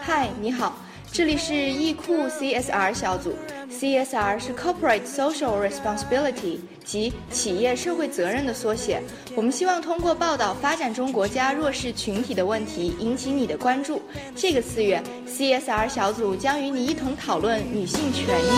[0.00, 0.76] 嗨，你好，
[1.12, 3.34] 这里是易库 CSR 小组。
[3.70, 9.02] CSR 是 Corporate Social Responsibility，即企业社会责任的缩写。
[9.34, 14.00] 我们希望通过报道发展中国家弱势群体的问题，引起你的关注。
[14.34, 18.48] 这个四月，CSR 小组将与你一同讨论女性权益。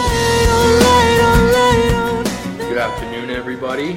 [2.69, 3.97] Good afternoon, everybody.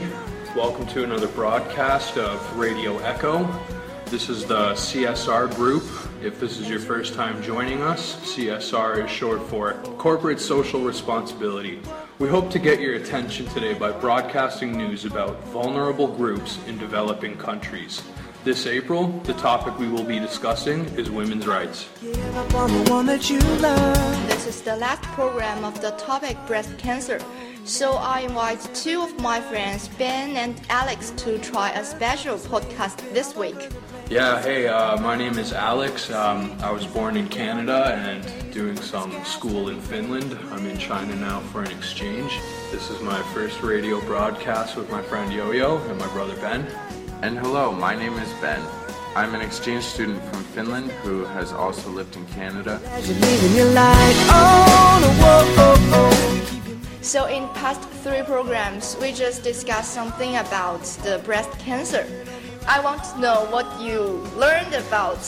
[0.55, 3.45] Welcome to another broadcast of Radio Echo.
[4.09, 5.83] This is the CSR group.
[6.20, 11.80] If this is your first time joining us, CSR is short for Corporate Social Responsibility.
[12.18, 17.36] We hope to get your attention today by broadcasting news about vulnerable groups in developing
[17.36, 18.02] countries.
[18.42, 21.88] This April, the topic we will be discussing is women's rights.
[22.00, 22.16] This
[24.46, 27.20] is the last program of the topic breast cancer.
[27.64, 32.96] So I invite two of my friends, Ben and Alex, to try a special podcast
[33.12, 33.68] this week.
[34.10, 36.10] Yeah, hey, uh, my name is Alex.
[36.10, 40.32] Um, I was born in Canada and doing some school in Finland.
[40.50, 42.32] I'm in China now for an exchange.
[42.70, 46.66] This is my first radio broadcast with my friend Yo Yo and my brother Ben.
[47.20, 48.62] And hello, my name is Ben.
[49.14, 52.80] I'm an exchange student from Finland who has also lived in Canada.
[57.02, 62.06] So in past three programs, we just discussed something about the breast cancer.
[62.68, 65.18] I want to know what you learned about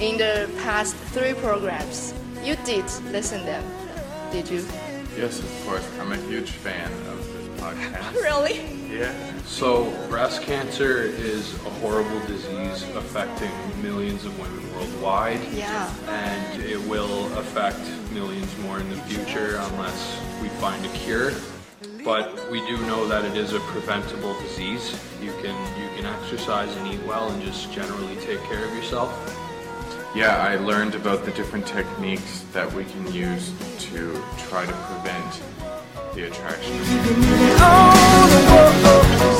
[0.00, 2.14] in the past three programs.
[2.42, 3.62] You did listen them,
[4.32, 4.64] did you?
[5.14, 5.86] Yes, of course.
[6.00, 8.14] I'm a huge fan of this podcast.
[8.22, 8.64] Really?
[8.90, 9.12] Yeah.
[9.44, 15.40] So, breast cancer is a horrible disease affecting millions of women worldwide.
[15.52, 15.92] Yeah.
[16.08, 21.32] And it will affect millions more in the future unless we find a cure.
[22.04, 24.98] But we do know that it is a preventable disease.
[25.20, 29.10] You can you can exercise and eat well and just generally take care of yourself.
[30.14, 33.52] Yeah, I learned about the different techniques that we can use
[33.90, 35.42] to try to prevent
[36.14, 36.72] the attraction.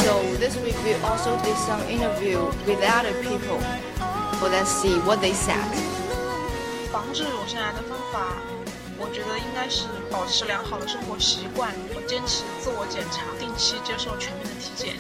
[0.05, 3.59] So this week we also did some interview with other people.
[4.41, 5.67] Well, let's see what they said.
[9.11, 11.75] 我觉得应该是保持良好的生活习惯，
[12.07, 14.95] 坚持自我检查，定期接受全面的体检。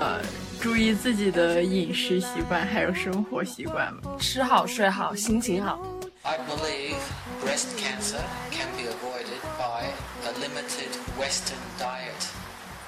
[0.00, 0.18] 呃，
[0.58, 5.78] 注意自己的饮食习惯还有生活习惯，吃好睡好，心情好。
[6.22, 6.96] I believe
[7.44, 9.92] breast cancer can be avoided by
[10.24, 12.24] a limited Western diet,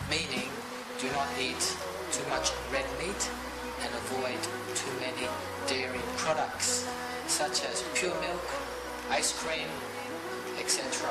[0.09, 0.49] meaning
[0.99, 1.61] do not eat
[2.11, 3.29] too much red meat
[3.85, 4.41] and avoid
[4.73, 5.29] too many
[5.69, 6.87] dairy products,
[7.29, 8.49] such as pure milk,
[9.11, 9.69] ice cream,
[10.67, 11.09] etc.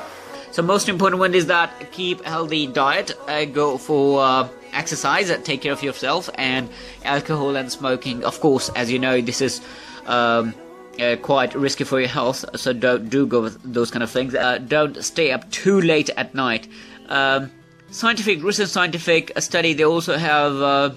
[0.52, 5.38] So most important one is that keep healthy diet, uh, go for uh, exercise, uh,
[5.42, 6.68] take care of yourself, and
[7.04, 8.24] alcohol and smoking.
[8.24, 9.60] Of course, as you know, this is
[10.06, 10.54] um,
[11.00, 12.44] uh, quite risky for your health.
[12.58, 14.34] So don't do go with those kind of things.
[14.34, 16.68] Uh, don't stay up too late at night.
[17.08, 17.50] Um,
[17.90, 20.90] scientific, recent scientific study, they also have uh,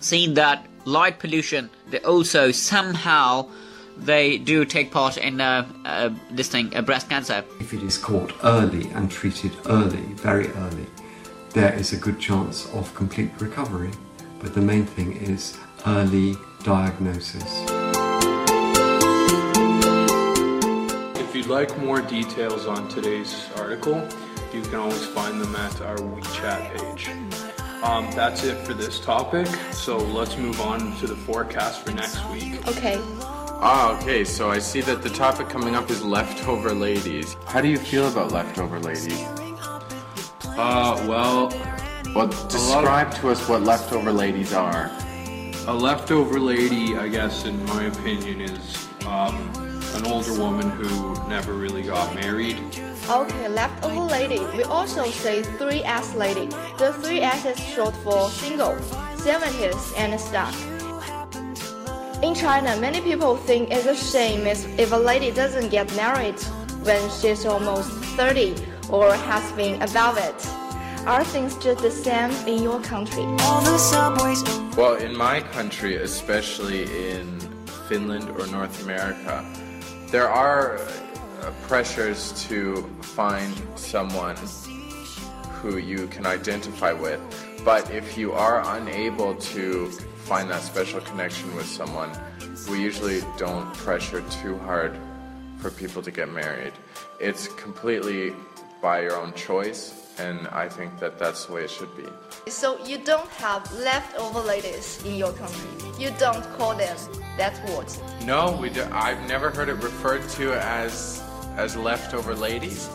[0.00, 3.48] seen that light pollution, they also somehow
[3.96, 7.44] they do take part in uh, uh, this thing, uh, breast cancer.
[7.60, 10.86] If it is caught early and treated early, very early,
[11.50, 13.90] there is a good chance of complete recovery.
[14.40, 17.64] But the main thing is early diagnosis.
[21.16, 24.06] If you'd like more details on today's article,
[24.52, 27.08] you can always find them at our WeChat page.
[27.82, 32.24] Um, that's it for this topic, so let's move on to the forecast for next
[32.30, 32.66] week.
[32.68, 33.00] Okay.
[33.64, 37.36] Ah, okay, so I see that the topic coming up is leftover ladies.
[37.46, 39.22] How do you feel about leftover ladies?
[40.58, 41.48] Uh, well,
[42.14, 44.90] Well, describe to us what leftover ladies are.
[45.68, 49.36] a leftover lady, I guess, in my opinion, is um,
[49.94, 52.58] an older woman who never really got married.
[53.08, 54.40] Okay, leftover lady.
[54.56, 56.46] We also say 3S lady.
[56.78, 58.74] The 3S is short for single,
[59.22, 60.56] 70s, and stuff.
[62.22, 66.38] In China, many people think it's a shame if if a lady doesn't get married
[66.86, 68.54] when she's almost 30
[68.90, 70.46] or has been above it.
[71.04, 73.24] Are things just the same in your country?
[74.76, 77.40] Well, in my country, especially in
[77.88, 79.44] Finland or North America,
[80.12, 84.36] there are uh, pressures to find someone
[85.58, 87.20] who you can identify with.
[87.64, 89.90] But if you are unable to
[90.32, 92.10] find that special connection with someone,
[92.70, 94.98] we usually don't pressure too hard
[95.58, 96.72] for people to get married.
[97.20, 98.32] It's completely
[98.80, 99.82] by your own choice
[100.18, 102.06] and I think that that's the way it should be.
[102.50, 105.68] So you don't have leftover ladies in your country.
[105.98, 106.96] You don't call them
[107.36, 107.88] that word.
[108.24, 111.22] No, we do, I've never heard it referred to as
[111.56, 112.88] as leftover ladies,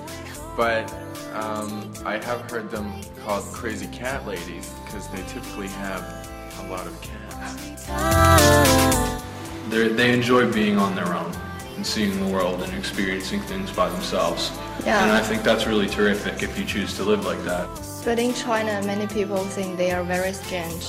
[0.56, 0.92] but
[1.36, 2.92] um, I have heard them
[3.24, 6.04] called crazy cat ladies because they typically have
[6.60, 7.86] a lot of cats.
[9.70, 11.32] They're, they enjoy being on their own
[11.76, 14.52] and seeing the world and experiencing things by themselves.
[14.86, 15.04] Yeah.
[15.04, 17.68] And I think that's really terrific if you choose to live like that.
[18.04, 20.88] But in China, many people think they are very strange.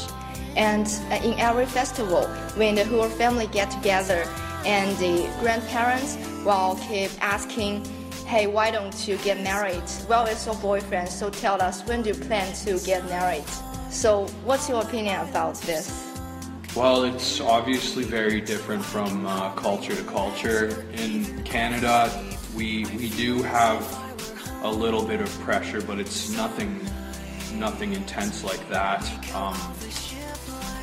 [0.56, 2.26] And uh, in every festival,
[2.56, 4.24] when the whole family get together
[4.64, 7.84] and the grandparents will keep asking,
[8.26, 9.82] hey, why don't you get married?
[10.08, 13.44] Well, it's your boyfriend, so tell us when do you plan to get married?
[13.90, 16.04] So what's your opinion about this?
[16.76, 20.84] Well, it's obviously very different from uh, culture to culture.
[20.92, 22.10] In Canada,
[22.54, 23.82] we we do have
[24.62, 26.80] a little bit of pressure, but it's nothing
[27.54, 29.02] nothing intense like that.
[29.34, 29.56] Um,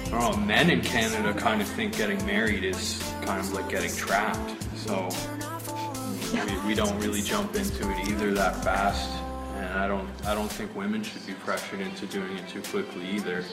[0.05, 0.45] I don't know.
[0.45, 4.55] Men in Canada kind of think getting married is kind of like getting trapped.
[4.75, 5.09] So
[6.33, 9.09] we, we don't really jump into it either that fast.
[9.75, 13.05] And I don't I don't think women should be pressured into doing it too quickly
[13.09, 13.43] either.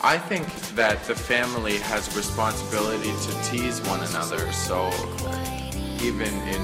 [0.00, 0.46] I think
[0.76, 4.52] that the family has a responsibility to tease one another.
[4.52, 4.86] So
[6.00, 6.62] even in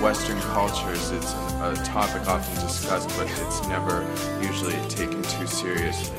[0.00, 4.00] Western cultures, it's a topic often discussed, but it's never
[4.40, 6.16] usually taken too seriously.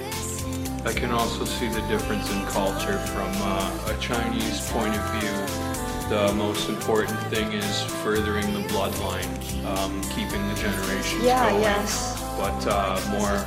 [0.86, 5.71] I can also see the difference in culture from uh, a Chinese point of view.
[6.12, 9.26] The most important thing is furthering the bloodline,
[9.64, 11.62] um, keeping the generations Yeah, going.
[11.62, 12.22] yes.
[12.38, 13.38] But uh, more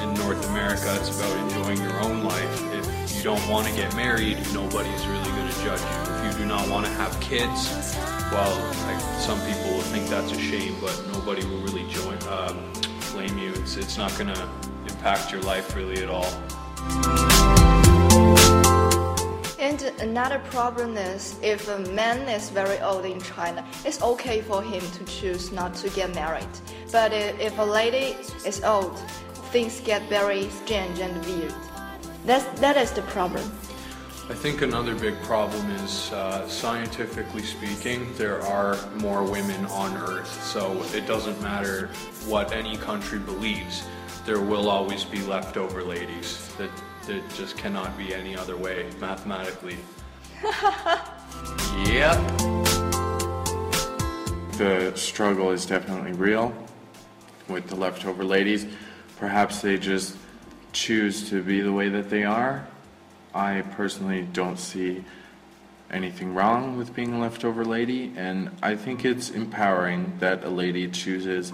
[0.00, 2.62] in North America, it's about enjoying your own life.
[2.74, 6.14] If you don't want to get married, nobody's really going to judge you.
[6.14, 7.96] If you do not want to have kids,
[8.30, 12.54] well, like, some people will think that's a shame, but nobody will really join, uh,
[13.10, 13.50] blame you.
[13.54, 14.48] It's, it's not going to
[14.88, 17.61] impact your life really at all.
[19.62, 24.60] And another problem is if a man is very old in China, it's okay for
[24.60, 26.48] him to choose not to get married.
[26.90, 28.98] But if a lady is old,
[29.52, 31.54] things get very strange and weird.
[32.26, 33.44] That's, that is the problem.
[34.28, 40.42] I think another big problem is, uh, scientifically speaking, there are more women on Earth.
[40.42, 41.88] So it doesn't matter
[42.26, 43.84] what any country believes,
[44.26, 46.52] there will always be leftover ladies.
[46.58, 46.70] That
[47.06, 49.76] that just cannot be any other way mathematically.
[51.86, 52.16] Yep.
[54.58, 56.54] The struggle is definitely real
[57.48, 58.66] with the leftover ladies.
[59.18, 60.16] Perhaps they just
[60.72, 62.66] choose to be the way that they are.
[63.34, 65.04] I personally don't see
[65.90, 70.88] anything wrong with being a leftover lady, and I think it's empowering that a lady
[70.88, 71.52] chooses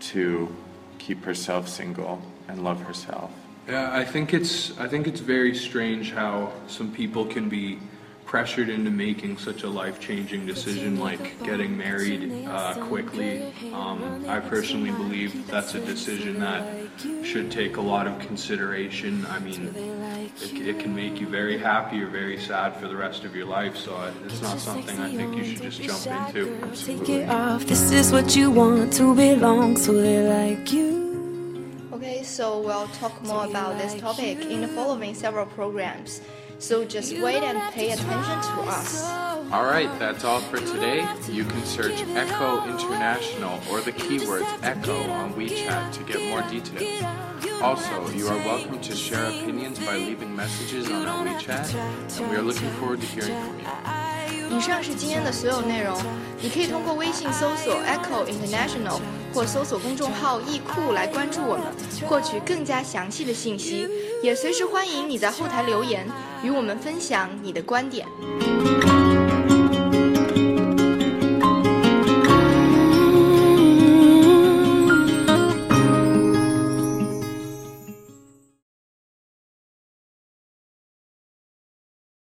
[0.00, 0.54] to
[0.98, 3.30] keep herself single and love herself.
[3.68, 7.78] Yeah, I think it's I think it's very strange how some people can be
[8.24, 13.42] pressured into making such a life-changing decision like getting married uh, quickly.
[13.72, 16.62] Um, I personally believe that's a decision that
[17.24, 19.24] should take a lot of consideration.
[19.30, 19.72] I mean,
[20.42, 23.46] it, it can make you very happy or very sad for the rest of your
[23.46, 23.76] life.
[23.78, 26.58] So it's not something I think you should just jump into.
[26.84, 27.64] Take it off.
[27.64, 29.92] This is what you want to belong to.
[29.92, 30.97] They like you.
[31.97, 36.21] Okay, so we'll talk more about this topic in the following several programs.
[36.59, 39.03] So just wait and pay attention to us.
[39.51, 41.05] All right, that's all for today.
[41.29, 47.03] You can search Echo International or the keywords Echo on WeChat to get more details.
[47.61, 51.73] Also, you are welcome to share opinions by leaving messages on our WeChat,
[52.19, 53.67] and we are looking forward to hearing from you.
[54.49, 55.97] 以上是今天的所有内容，
[56.41, 58.99] 你可以通过微信搜索 Echo International
[59.32, 61.66] 或搜索公众号“易库”来关注我们，
[62.08, 63.88] 获取更加详细的信息。
[64.22, 66.06] 也随时欢迎你在后台留言，
[66.42, 68.06] 与我们分享你的观点。